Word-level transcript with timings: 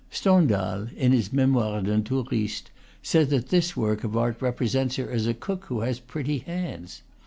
Stendhal, 0.09 0.87
in 0.97 1.11
his 1.11 1.31
"Me 1.31 1.43
moires 1.45 1.83
d'un 1.85 2.03
Touriste," 2.03 2.71
says 3.03 3.27
that 3.29 3.49
this 3.49 3.77
work 3.77 4.03
of 4.03 4.17
art 4.17 4.41
represents 4.41 4.95
her 4.95 5.07
as 5.11 5.27
a 5.27 5.35
cook 5.35 5.65
who 5.65 5.81
has 5.81 5.99
pretty 5.99 6.39
hands. 6.39 7.03